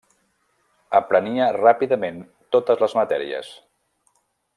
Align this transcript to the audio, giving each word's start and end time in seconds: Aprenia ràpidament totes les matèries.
Aprenia 0.99 1.49
ràpidament 1.57 2.17
totes 2.57 2.81
les 2.85 2.97
matèries. 3.01 3.53